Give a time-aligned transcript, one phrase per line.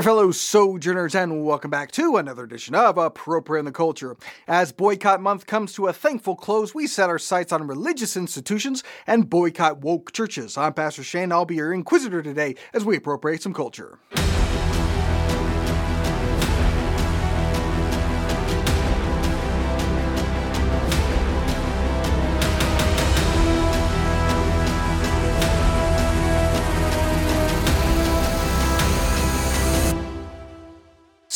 [0.00, 4.16] there, fellow sojourners, and welcome back to another edition of Appropriating the Culture.
[4.48, 8.82] As Boycott Month comes to a thankful close, we set our sights on religious institutions
[9.06, 10.56] and boycott woke churches.
[10.56, 11.32] I'm Pastor Shane.
[11.32, 13.98] I'll be your inquisitor today as we appropriate some culture.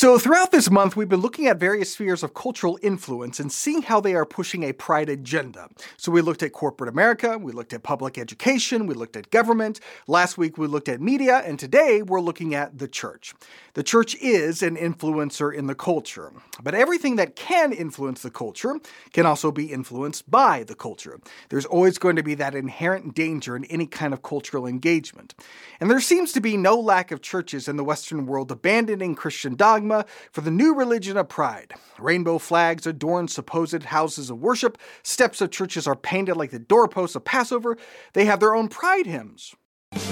[0.04, 3.80] So, throughout this month, we've been looking at various spheres of cultural influence and seeing
[3.80, 5.70] how they are pushing a pride agenda.
[5.96, 9.80] So, we looked at corporate America, we looked at public education, we looked at government.
[10.06, 13.32] Last week, we looked at media, and today, we're looking at the church.
[13.72, 18.78] The church is an influencer in the culture, but everything that can influence the culture
[19.14, 21.18] can also be influenced by the culture.
[21.48, 25.34] There's always going to be that inherent danger in any kind of cultural engagement.
[25.80, 29.56] And there seems to be no lack of churches in the Western world abandoning Christian
[29.56, 29.93] dogma
[30.32, 31.74] for the new religion of pride.
[31.98, 37.16] Rainbow flags adorn supposed houses of worship, steps of churches are painted like the doorposts
[37.16, 37.76] of Passover,
[38.14, 39.54] they have their own pride hymns.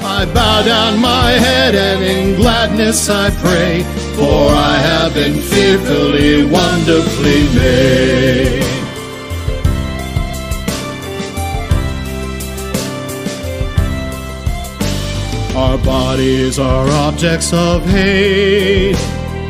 [0.00, 3.82] I bow down my head and in gladness I pray,
[4.14, 8.72] for I have been fearfully, wonderfully made.
[15.56, 18.96] Our bodies are objects of hate.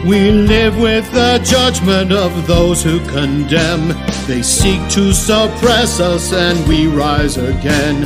[0.04, 3.94] We live with the judgment of those who condemn.
[4.26, 7.96] They seek to suppress us and we rise again.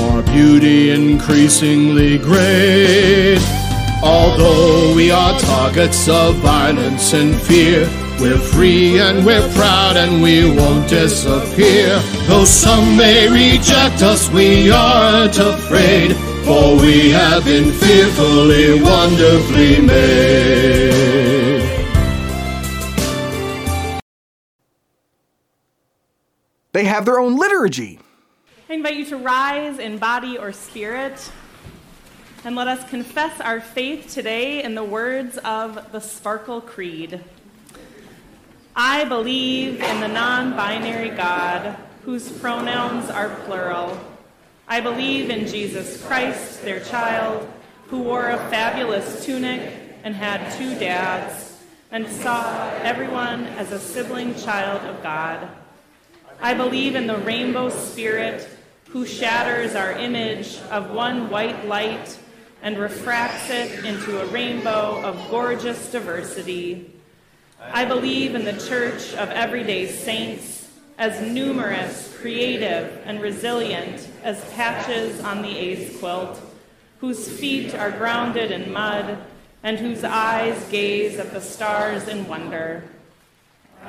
[0.00, 3.38] Our beauty increasingly great.
[4.02, 7.88] Although we are targets of violence and fear,
[8.20, 11.98] we're free and we're proud and we won't disappear.
[12.28, 20.95] Though some may reject us, we aren't afraid, for we have been fearfully, wonderfully made.
[26.76, 27.98] They have their own liturgy.
[28.68, 31.32] I invite you to rise in body or spirit
[32.44, 37.24] and let us confess our faith today in the words of the Sparkle Creed.
[38.76, 43.98] I believe in the non binary God whose pronouns are plural.
[44.68, 47.48] I believe in Jesus Christ, their child,
[47.86, 49.72] who wore a fabulous tunic
[50.04, 51.58] and had two dads
[51.90, 55.48] and saw everyone as a sibling child of God.
[56.40, 58.48] I believe in the rainbow spirit
[58.90, 62.18] who shatters our image of one white light
[62.62, 66.92] and refracts it into a rainbow of gorgeous diversity.
[67.60, 75.20] I believe in the church of everyday saints as numerous, creative, and resilient as patches
[75.20, 76.40] on the AIDS quilt,
[77.00, 79.18] whose feet are grounded in mud
[79.62, 82.84] and whose eyes gaze at the stars in wonder.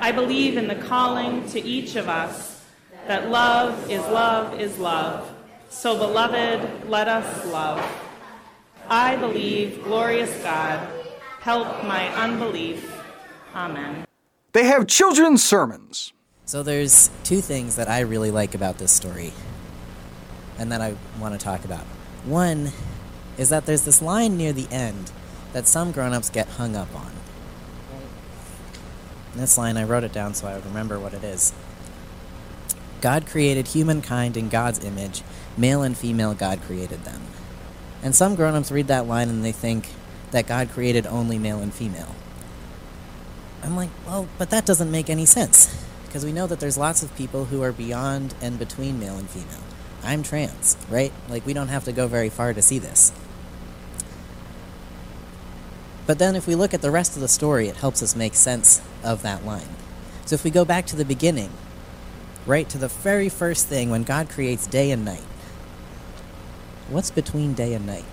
[0.00, 2.64] I believe in the calling to each of us
[3.06, 5.34] that love is love is love.
[5.70, 7.84] So, beloved, let us love.
[8.88, 10.88] I believe, glorious God,
[11.40, 12.94] help my unbelief.
[13.54, 14.06] Amen.
[14.52, 16.12] They have children's sermons.
[16.44, 19.32] So there's two things that I really like about this story
[20.58, 21.84] and that I want to talk about.
[22.24, 22.72] One
[23.36, 25.12] is that there's this line near the end
[25.52, 27.17] that some grown-ups get hung up on.
[29.38, 31.52] This line, I wrote it down so I would remember what it is.
[33.00, 35.22] God created humankind in God's image,
[35.56, 37.22] male and female, God created them.
[38.02, 39.90] And some grown ups read that line and they think
[40.32, 42.14] that God created only male and female.
[43.62, 45.84] I'm like, well, but that doesn't make any sense.
[46.06, 49.28] Because we know that there's lots of people who are beyond and between male and
[49.28, 49.62] female.
[50.02, 51.12] I'm trans, right?
[51.28, 53.12] Like, we don't have to go very far to see this.
[56.06, 58.34] But then if we look at the rest of the story, it helps us make
[58.34, 59.68] sense of that line.
[60.26, 61.50] So if we go back to the beginning,
[62.46, 65.24] right to the very first thing when God creates day and night,
[66.88, 68.04] what's between day and night?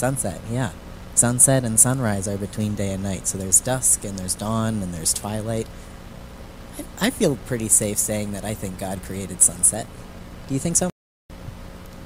[0.00, 0.70] Sunset, yeah.
[1.14, 3.26] Sunset and sunrise are between day and night.
[3.26, 5.66] So there's dusk and there's dawn and there's twilight.
[6.98, 9.86] I, feel pretty safe saying that I think God created sunset.
[10.50, 10.90] Do you think so?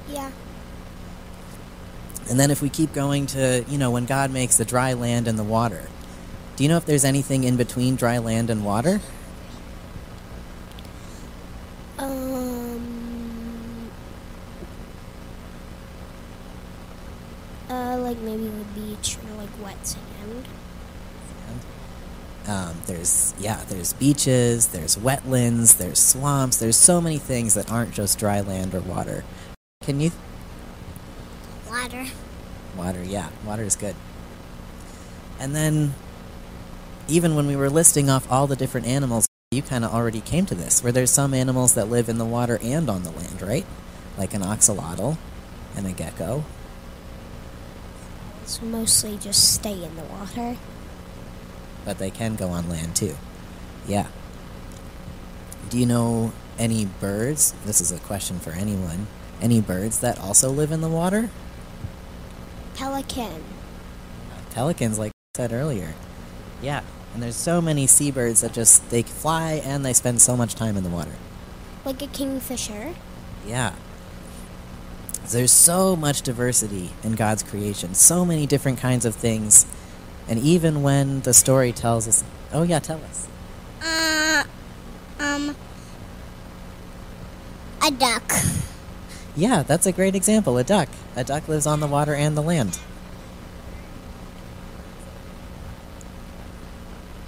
[0.07, 0.29] Yeah.
[2.29, 5.27] And then if we keep going to, you know, when God makes the dry land
[5.27, 5.89] and the water,
[6.55, 9.01] do you know if there's anything in between dry land and water?
[11.97, 13.89] Um.
[17.67, 20.45] Uh, like maybe the beach or like wet sand.
[22.47, 26.57] Um, there's yeah, there's beaches, there's wetlands, there's swamps.
[26.57, 29.23] There's so many things that aren't just dry land or water.
[29.83, 30.09] Can you?
[31.69, 32.07] Water.
[32.75, 33.95] Water, yeah, water is good.
[35.39, 35.93] And then,
[37.07, 40.47] even when we were listing off all the different animals, you kind of already came
[40.47, 43.43] to this, where there's some animals that live in the water and on the land,
[43.43, 43.67] right?
[44.17, 45.19] Like an axolotl
[45.75, 46.43] and a gecko.
[48.47, 50.57] So mostly just stay in the water.
[51.85, 53.15] but they can go on land too.
[53.87, 54.07] Yeah.
[55.69, 57.53] Do you know any birds?
[57.65, 59.07] This is a question for anyone.
[59.41, 61.29] Any birds that also live in the water?
[62.75, 63.43] Pelican.
[64.51, 65.93] Pelicans, like I said earlier.
[66.61, 66.81] Yeah.
[67.13, 70.77] And there's so many seabirds that just they fly and they spend so much time
[70.77, 71.13] in the water.
[71.83, 72.95] Like a kingfisher.
[73.45, 73.75] Yeah.
[75.29, 79.65] There's so much diversity in God's creation, so many different kinds of things.
[80.27, 82.23] And even when the story tells us,
[82.53, 83.27] oh yeah, tell us.
[83.81, 84.43] Uh,
[85.19, 85.55] um,
[87.85, 88.31] a duck.
[89.35, 90.57] Yeah, that's a great example.
[90.57, 90.89] A duck.
[91.15, 92.79] A duck lives on the water and the land.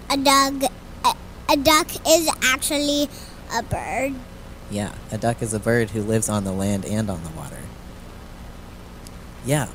[0.10, 0.64] A dog.
[1.04, 1.16] A,
[1.50, 3.10] a duck is actually
[3.54, 4.16] a bird.
[4.70, 7.60] Yeah, a duck is a bird who lives on the land and on the water.
[9.46, 9.68] Yeah.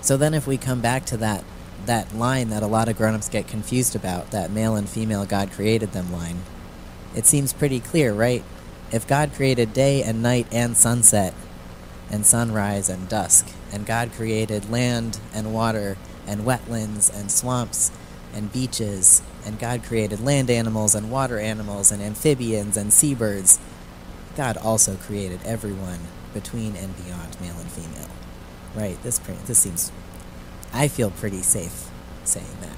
[0.00, 1.42] So then if we come back to that
[1.86, 5.50] that line that a lot of grown-ups get confused about, that male and female God
[5.50, 6.42] created them line,
[7.14, 8.44] it seems pretty clear, right?
[8.92, 11.34] If God created day and night and sunset
[12.10, 15.96] and sunrise and dusk, and God created land and water
[16.26, 17.90] and wetlands and swamps
[18.32, 23.58] and beaches, and God created land animals and water animals and amphibians and seabirds,
[24.36, 26.00] God also created everyone
[26.34, 28.10] between and beyond male and female.
[28.74, 29.90] Right, this this seems
[30.72, 31.88] I feel pretty safe
[32.24, 32.76] saying that.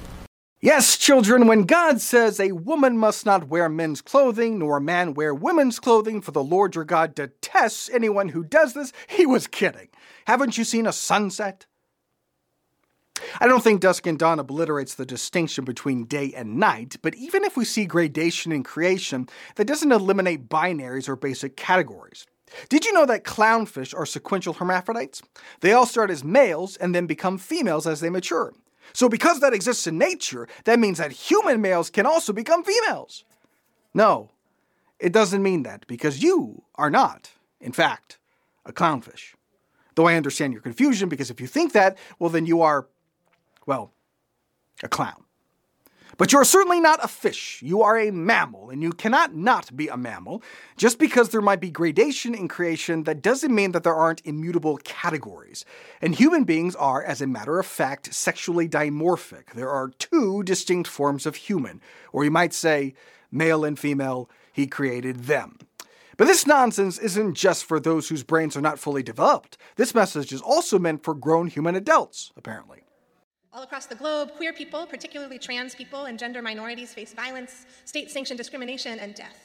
[0.61, 5.13] Yes, children, when God says a woman must not wear men's clothing, nor a man
[5.13, 9.47] wear women's clothing, for the Lord your God detests anyone who does this, he was
[9.47, 9.87] kidding.
[10.27, 11.65] Haven't you seen a sunset?
[13.39, 17.43] I don't think dusk and dawn obliterates the distinction between day and night, but even
[17.45, 22.25] if we see gradation in creation, that doesn't eliminate binaries or basic categories.
[22.69, 25.21] Did you know that clownfish are sequential hermaphrodites?
[25.61, 28.53] They all start as males and then become females as they mature.
[28.93, 33.23] So, because that exists in nature, that means that human males can also become females.
[33.93, 34.31] No,
[34.99, 37.31] it doesn't mean that, because you are not,
[37.61, 38.17] in fact,
[38.65, 39.35] a clownfish.
[39.95, 42.87] Though I understand your confusion, because if you think that, well, then you are,
[43.65, 43.93] well,
[44.81, 45.23] a clown.
[46.19, 47.61] But you're certainly not a fish.
[47.63, 50.43] You are a mammal, and you cannot not be a mammal.
[50.75, 54.75] Just because there might be gradation in creation, that doesn't mean that there aren't immutable
[54.83, 55.63] categories.
[56.01, 59.53] And human beings are, as a matter of fact, sexually dimorphic.
[59.55, 61.79] There are two distinct forms of human,
[62.11, 62.95] or you might say,
[63.31, 65.57] male and female, he created them.
[66.17, 69.57] But this nonsense isn't just for those whose brains are not fully developed.
[69.77, 72.83] This message is also meant for grown human adults, apparently.
[73.51, 78.11] All across the globe, queer people, particularly trans people and gender minorities, face violence, state
[78.11, 79.43] sanctioned discrimination, and death.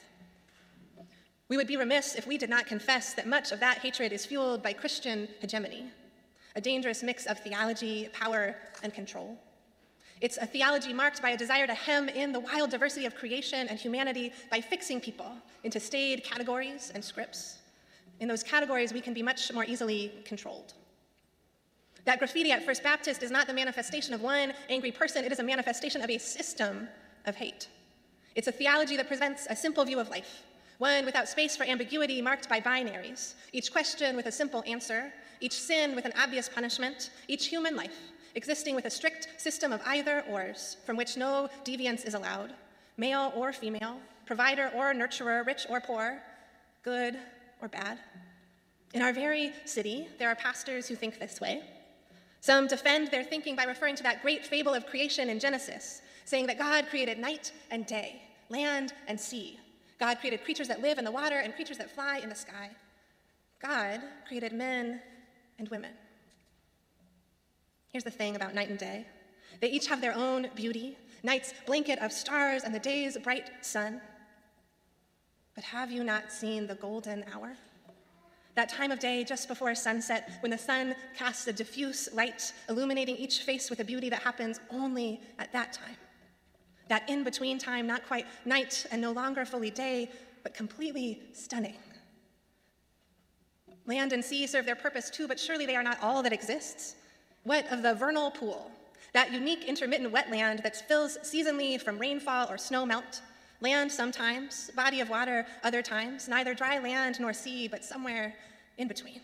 [1.48, 4.26] We would be remiss if we did not confess that much of that hatred is
[4.26, 5.86] fueled by Christian hegemony,
[6.54, 9.38] a dangerous mix of theology, power, and control.
[10.20, 13.68] It's a theology marked by a desire to hem in the wild diversity of creation
[13.68, 15.32] and humanity by fixing people
[15.64, 17.58] into staid categories and scripts.
[18.20, 20.74] In those categories, we can be much more easily controlled.
[22.04, 25.38] That graffiti at First Baptist is not the manifestation of one angry person, it is
[25.38, 26.88] a manifestation of a system
[27.26, 27.68] of hate.
[28.34, 30.42] It's a theology that presents a simple view of life,
[30.78, 35.58] one without space for ambiguity marked by binaries, each question with a simple answer, each
[35.58, 37.96] sin with an obvious punishment, each human life
[38.34, 42.52] existing with a strict system of either ors from which no deviance is allowed,
[42.96, 43.96] male or female,
[44.26, 46.20] provider or nurturer, rich or poor,
[46.82, 47.16] good
[47.62, 47.98] or bad.
[48.92, 51.62] In our very city, there are pastors who think this way.
[52.44, 56.46] Some defend their thinking by referring to that great fable of creation in Genesis, saying
[56.48, 58.20] that God created night and day,
[58.50, 59.58] land and sea.
[59.98, 62.68] God created creatures that live in the water and creatures that fly in the sky.
[63.62, 65.00] God created men
[65.58, 65.92] and women.
[67.90, 69.06] Here's the thing about night and day
[69.62, 74.02] they each have their own beauty night's blanket of stars and the day's bright sun.
[75.54, 77.56] But have you not seen the golden hour?
[78.54, 83.16] That time of day just before sunset when the sun casts a diffuse light, illuminating
[83.16, 85.96] each face with a beauty that happens only at that time.
[86.88, 90.10] That in between time, not quite night and no longer fully day,
[90.42, 91.76] but completely stunning.
[93.86, 96.96] Land and sea serve their purpose too, but surely they are not all that exists.
[97.42, 98.70] What of the vernal pool,
[99.12, 103.20] that unique intermittent wetland that fills seasonally from rainfall or snow melt,
[103.64, 108.34] land sometimes, body of water other times, neither dry land nor sea, but somewhere
[108.76, 109.20] in between?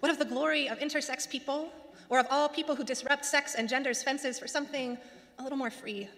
[0.00, 1.72] What of the glory of intersex people,
[2.10, 4.98] or of all people who disrupt sex and gender's fences for something
[5.38, 6.08] a little more free?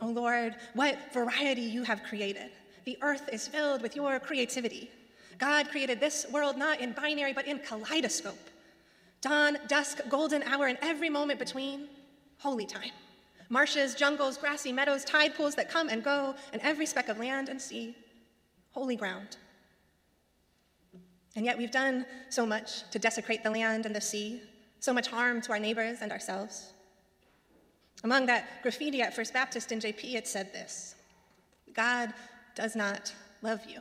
[0.00, 2.50] Oh Lord, what variety you have created.
[2.84, 4.90] The earth is filled with your creativity.
[5.38, 8.50] God created this world not in binary, but in kaleidoscope.
[9.20, 11.88] Dawn, dusk, golden hour, and every moment between,
[12.38, 12.92] holy time.
[13.48, 17.48] Marshes, jungles, grassy meadows, tide pools that come and go, and every speck of land
[17.48, 17.96] and sea,
[18.70, 19.36] holy ground.
[21.36, 24.42] And yet we've done so much to desecrate the land and the sea,
[24.80, 26.72] so much harm to our neighbors and ourselves.
[28.04, 30.94] Among that graffiti at First Baptist in JP, it said this
[31.72, 32.12] God
[32.54, 33.80] does not love you.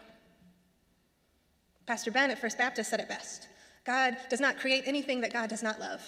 [1.86, 3.48] Pastor Ben at First Baptist said it best
[3.86, 6.02] God does not create anything that God does not love.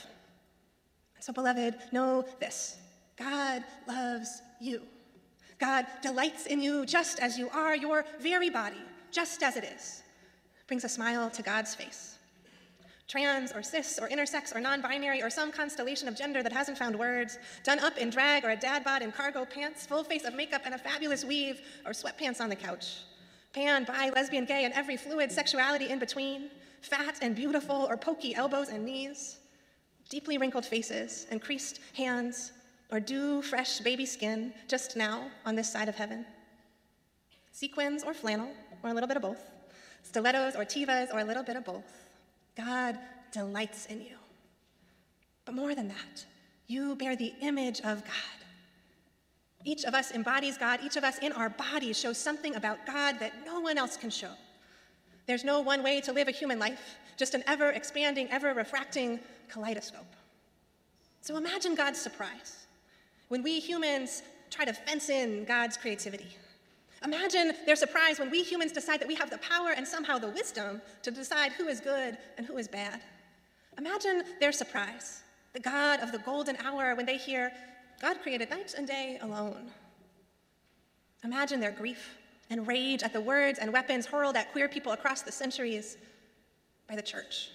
[1.19, 2.77] So, beloved, know this
[3.17, 4.81] God loves you.
[5.59, 8.81] God delights in you just as you are, your very body,
[9.11, 10.03] just as it is.
[10.67, 12.15] Brings a smile to God's face
[13.07, 16.77] trans or cis or intersex or non binary or some constellation of gender that hasn't
[16.77, 20.25] found words, done up in drag or a dad bod in cargo pants, full face
[20.25, 23.03] of makeup and a fabulous weave, or sweatpants on the couch.
[23.53, 26.49] Pan, bi, lesbian, gay, and every fluid sexuality in between,
[26.81, 29.37] fat and beautiful or pokey elbows and knees,
[30.09, 32.51] deeply wrinkled faces and creased hands,
[32.91, 36.25] or dew fresh baby skin just now on this side of heaven.
[37.51, 38.49] Sequins or flannel,
[38.83, 39.49] or a little bit of both.
[40.03, 42.09] Stilettos or Tevas, or a little bit of both
[42.55, 42.97] God
[43.31, 44.17] delights in you.
[45.45, 46.25] But more than that,
[46.67, 48.45] you bear the image of God.
[49.63, 50.79] Each of us embodies God.
[50.83, 54.09] Each of us in our bodies shows something about God that no one else can
[54.09, 54.31] show.
[55.25, 59.19] There's no one way to live a human life, just an ever expanding, ever refracting
[59.49, 60.15] kaleidoscope.
[61.21, 62.64] So imagine God's surprise
[63.27, 66.37] when we humans try to fence in God's creativity.
[67.03, 70.29] Imagine their surprise when we humans decide that we have the power and somehow the
[70.29, 73.01] wisdom to decide who is good and who is bad.
[73.77, 75.21] Imagine their surprise,
[75.53, 77.51] the God of the golden hour, when they hear,
[78.01, 79.71] God created night and day alone.
[81.23, 82.17] Imagine their grief
[82.49, 85.97] and rage at the words and weapons hurled at queer people across the centuries
[86.87, 87.49] by the church.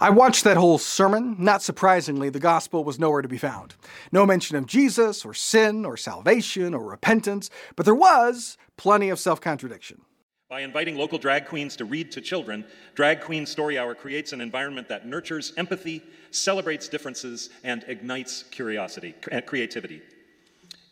[0.00, 1.34] I watched that whole sermon.
[1.38, 3.74] Not surprisingly, the gospel was nowhere to be found.
[4.12, 9.18] No mention of Jesus, or sin, or salvation, or repentance, but there was plenty of
[9.18, 10.00] self contradiction.
[10.48, 12.64] By inviting local drag queens to read to children,
[12.94, 19.14] Drag Queen Story Hour creates an environment that nurtures empathy, celebrates differences, and ignites curiosity,
[19.30, 20.00] uh, creativity.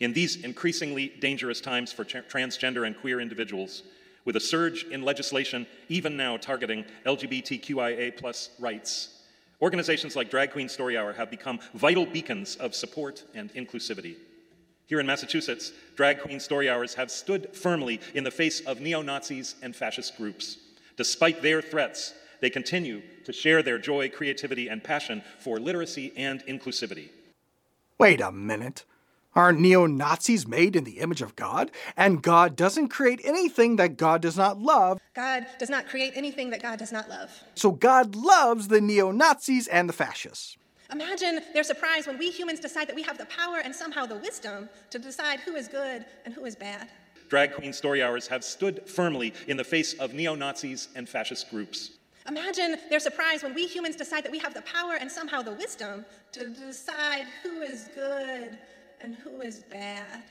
[0.01, 3.85] In these increasingly dangerous times for transgender and queer individuals,
[4.27, 9.23] with a surge in legislation, even now targeting LGBTQIA rights.
[9.63, 14.17] Organizations like Drag Queen Story Hour have become vital beacons of support and inclusivity.
[14.87, 19.01] Here in Massachusetts, Drag Queen Story Hours have stood firmly in the face of neo
[19.01, 20.59] Nazis and fascist groups.
[20.97, 26.45] Despite their threats, they continue to share their joy, creativity, and passion for literacy and
[26.47, 27.09] inclusivity.
[27.99, 28.85] Wait a minute.
[29.37, 31.71] Are neo Nazis made in the image of God?
[31.95, 34.99] And God doesn't create anything that God does not love.
[35.15, 37.31] God does not create anything that God does not love.
[37.55, 40.57] So God loves the neo Nazis and the fascists.
[40.91, 44.17] Imagine their surprise when we humans decide that we have the power and somehow the
[44.17, 46.89] wisdom to decide who is good and who is bad.
[47.29, 51.51] Drag Queen Story Hours have stood firmly in the face of neo Nazis and fascist
[51.51, 51.91] groups.
[52.27, 55.53] Imagine their surprise when we humans decide that we have the power and somehow the
[55.53, 58.57] wisdom to decide who is good
[59.01, 60.23] and who is bad.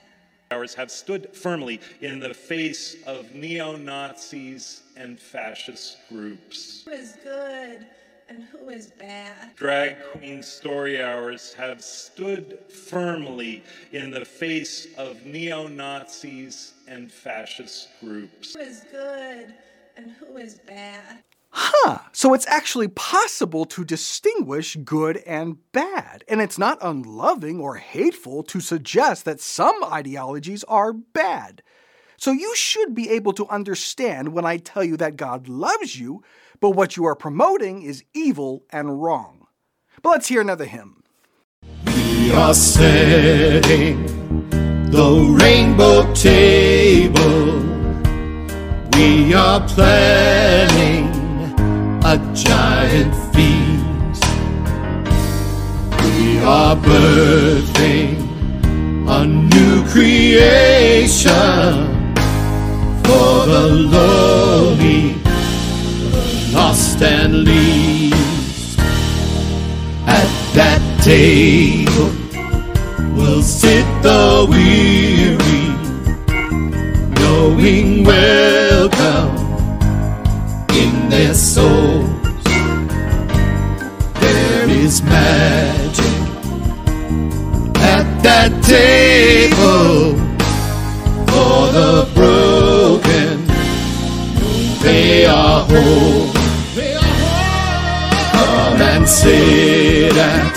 [0.52, 6.84] Ours have stood firmly in the face of neo Nazis and fascist groups.
[6.86, 7.86] Who is good
[8.30, 9.56] and who is bad?
[9.56, 17.90] Drag Queen Story Hours have stood firmly in the face of neo Nazis and fascist
[18.00, 18.54] groups.
[18.54, 19.54] Who is good
[19.98, 21.24] and who is bad?
[21.58, 27.76] Huh, so it's actually possible to distinguish good and bad, and it's not unloving or
[27.76, 31.64] hateful to suggest that some ideologies are bad.
[32.18, 36.24] So you should be able to understand when I tell you that God loves you,
[36.60, 39.48] but what you are promoting is evil and wrong.
[40.02, 41.04] But let's hear another hymn.
[41.86, 44.06] We are setting
[44.92, 47.62] the rainbow table.
[48.98, 51.15] We are planning
[52.08, 54.24] a giant feast.
[56.04, 58.14] We are birthing
[59.10, 61.74] a new creation
[63.04, 65.14] for the lowly,
[66.14, 68.78] the lost and least.
[70.06, 72.12] At that table
[73.16, 75.68] will sit the weary,
[77.20, 79.35] knowing welcome
[81.16, 82.44] their souls.
[84.24, 86.18] There is magic
[87.96, 90.18] at that table
[91.32, 93.36] for the broken.
[94.84, 96.34] They are whole.
[98.36, 100.54] Come and sit at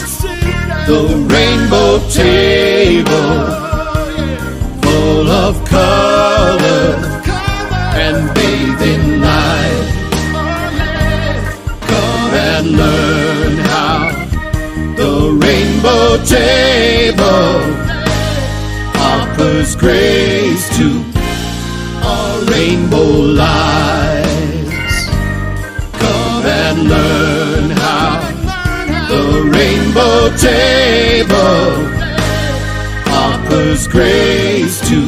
[0.89, 1.01] the
[1.35, 3.35] rainbow table
[4.83, 6.08] full of color
[16.25, 17.63] table
[18.97, 21.05] offers grace to
[22.03, 23.13] our rainbow
[23.45, 25.07] lives.
[25.93, 28.21] Come and learn how
[29.09, 29.25] the
[29.57, 31.89] rainbow table
[33.11, 35.01] offers grace to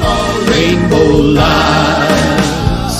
[0.00, 1.10] our rainbow
[1.42, 2.96] lives.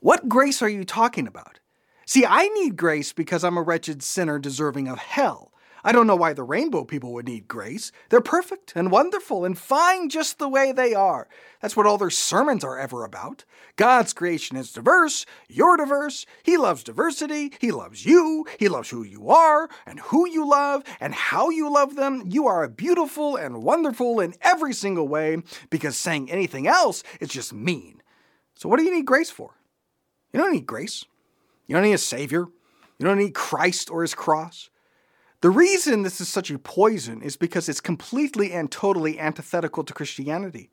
[0.00, 1.60] What grace are you talking about?
[2.08, 5.52] See, I need grace because I'm a wretched sinner deserving of hell.
[5.82, 7.90] I don't know why the rainbow people would need grace.
[8.10, 11.26] They're perfect and wonderful and fine just the way they are.
[11.60, 13.44] That's what all their sermons are ever about.
[13.74, 15.26] God's creation is diverse.
[15.48, 16.26] You're diverse.
[16.44, 17.52] He loves diversity.
[17.60, 18.46] He loves you.
[18.56, 22.22] He loves who you are and who you love and how you love them.
[22.26, 25.38] You are beautiful and wonderful in every single way
[25.70, 28.00] because saying anything else is just mean.
[28.54, 29.56] So, what do you need grace for?
[30.32, 31.04] You don't need grace.
[31.66, 32.46] You don't need a Savior.
[32.98, 34.70] You don't need Christ or His cross.
[35.42, 39.94] The reason this is such a poison is because it's completely and totally antithetical to
[39.94, 40.70] Christianity.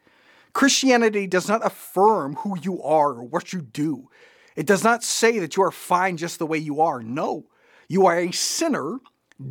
[0.53, 4.09] Christianity does not affirm who you are or what you do.
[4.55, 7.01] It does not say that you are fine just the way you are.
[7.01, 7.47] No,
[7.87, 8.99] you are a sinner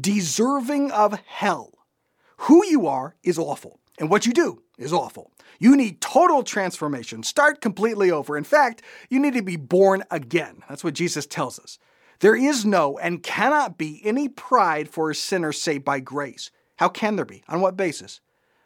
[0.00, 1.72] deserving of hell.
[2.46, 5.30] Who you are is awful, and what you do is awful.
[5.60, 7.22] You need total transformation.
[7.22, 8.36] Start completely over.
[8.36, 10.64] In fact, you need to be born again.
[10.68, 11.78] That's what Jesus tells us.
[12.18, 16.50] There is no and cannot be any pride for a sinner saved by grace.
[16.78, 17.44] How can there be?
[17.48, 18.20] On what basis?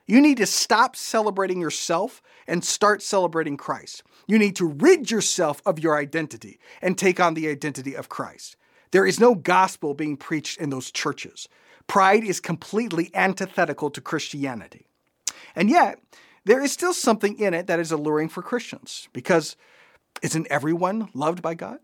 [0.06, 4.02] You need to stop celebrating yourself and start celebrating Christ.
[4.26, 8.56] You need to rid yourself of your identity and take on the identity of Christ.
[8.92, 11.46] There is no gospel being preached in those churches.
[11.86, 14.86] Pride is completely antithetical to Christianity.
[15.54, 16.00] And yet,
[16.44, 19.56] there is still something in it that is alluring for Christians because
[20.22, 21.78] isn't everyone loved by God?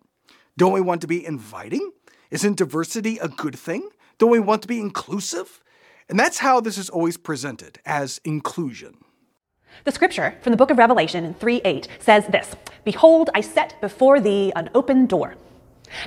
[0.57, 1.93] Don't we want to be inviting?
[2.31, 3.88] Isn't diversity a good thing?
[4.19, 5.62] Don't we want to be inclusive?
[6.09, 8.99] And that's how this is always presented as inclusion.
[9.85, 13.81] The scripture from the book of Revelation in 3 8 says this Behold, I set
[13.81, 15.37] before thee an open door.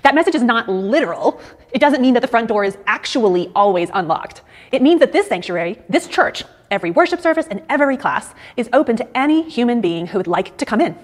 [0.03, 1.41] That message is not literal.
[1.71, 4.41] It doesn't mean that the front door is actually always unlocked.
[4.71, 8.97] It means that this sanctuary, this church, every worship service, and every class is open
[8.97, 10.97] to any human being who would like to come in.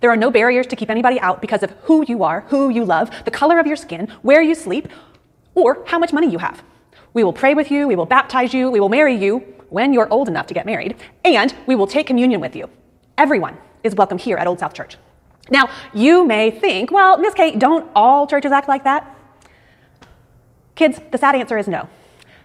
[0.00, 2.84] There are no barriers to keep anybody out because of who you are, who you
[2.84, 4.88] love, the color of your skin, where you sleep,
[5.54, 6.62] or how much money you have.
[7.14, 9.38] We will pray with you, we will baptize you, we will marry you
[9.70, 12.68] when you're old enough to get married, and we will take communion with you.
[13.16, 14.98] Everyone is welcome here at Old South Church.
[15.50, 19.16] Now, you may think, well, Miss Kate, don't all churches act like that?
[20.74, 21.88] Kids, the sad answer is no.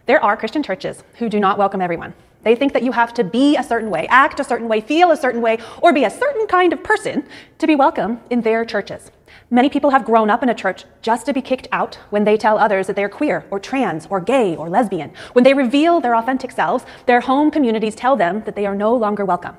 [0.05, 2.13] There are Christian churches who do not welcome everyone.
[2.43, 5.11] They think that you have to be a certain way, act a certain way, feel
[5.11, 7.23] a certain way, or be a certain kind of person
[7.59, 9.11] to be welcome in their churches.
[9.49, 12.37] Many people have grown up in a church just to be kicked out when they
[12.37, 15.11] tell others that they're queer or trans or gay or lesbian.
[15.33, 18.95] When they reveal their authentic selves, their home communities tell them that they are no
[18.95, 19.57] longer welcome.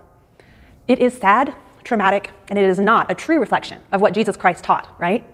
[0.89, 4.65] It is sad, traumatic, and it is not a true reflection of what Jesus Christ
[4.65, 5.25] taught, right?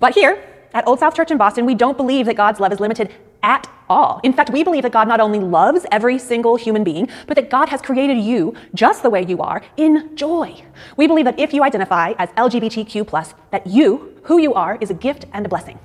[0.00, 2.80] But here at Old South Church in Boston, we don't believe that God's love is
[2.80, 4.20] limited at all.
[4.24, 7.50] In fact, we believe that God not only loves every single human being, but that
[7.50, 10.62] God has created you just the way you are in joy.
[10.96, 14.94] We believe that if you identify as LGBTQ, that you, who you are, is a
[14.94, 15.78] gift and a blessing.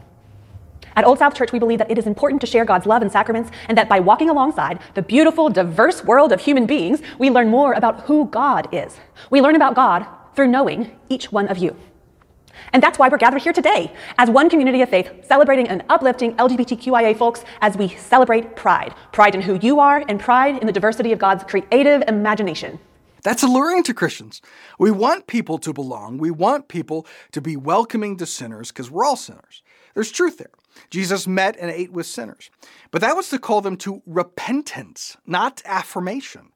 [0.96, 3.12] At Old South Church, we believe that it is important to share God's love and
[3.12, 7.50] sacraments, and that by walking alongside the beautiful, diverse world of human beings, we learn
[7.50, 8.98] more about who God is.
[9.30, 11.76] We learn about God through knowing each one of you.
[12.74, 16.36] And that's why we're gathered here today as one community of faith, celebrating and uplifting
[16.36, 20.74] LGBTQIA folks as we celebrate pride pride in who you are and pride in the
[20.74, 22.80] diversity of God's creative imagination.
[23.24, 24.42] That's alluring to Christians.
[24.80, 26.18] We want people to belong.
[26.18, 29.62] We want people to be welcoming to sinners because we're all sinners.
[29.94, 30.50] There's truth there.
[30.90, 32.50] Jesus met and ate with sinners.
[32.92, 36.52] But that was to call them to repentance, not affirmation.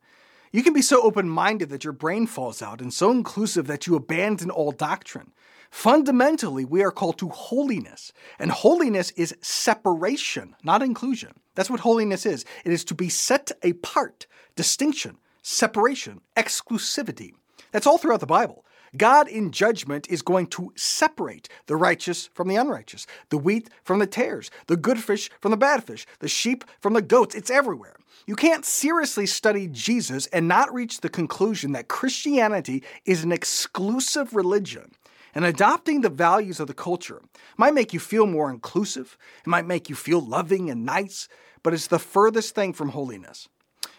[0.51, 3.87] You can be so open minded that your brain falls out and so inclusive that
[3.87, 5.33] you abandon all doctrine.
[5.69, 11.33] Fundamentally, we are called to holiness, and holiness is separation, not inclusion.
[11.55, 17.33] That's what holiness is it is to be set apart, distinction, separation, exclusivity.
[17.73, 18.63] That's all throughout the Bible.
[18.97, 23.99] God in judgment is going to separate the righteous from the unrighteous, the wheat from
[23.99, 27.35] the tares, the good fish from the bad fish, the sheep from the goats.
[27.35, 27.95] It's everywhere.
[28.25, 34.33] You can't seriously study Jesus and not reach the conclusion that Christianity is an exclusive
[34.33, 34.91] religion
[35.35, 37.21] and adopting the values of the culture
[37.57, 41.27] might make you feel more inclusive, it might make you feel loving and nice,
[41.61, 43.49] but it's the furthest thing from holiness.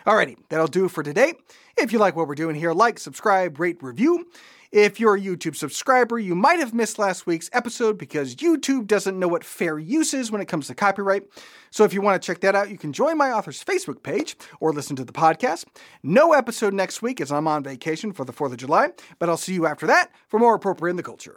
[0.06, 1.34] Alrighty, that'll do for today.
[1.76, 4.26] If you like what we're doing here, like, subscribe, rate, review.
[4.72, 9.18] If you're a YouTube subscriber, you might have missed last week's episode because YouTube doesn't
[9.18, 11.22] know what fair use is when it comes to copyright.
[11.70, 14.36] So if you want to check that out, you can join my author's Facebook page
[14.60, 15.66] or listen to the podcast.
[16.02, 19.36] No episode next week as I'm on vacation for the 4th of July, but I'll
[19.36, 21.36] see you after that for more appropriating the culture.